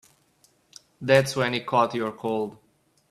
[0.99, 2.57] That's when he caught your cold.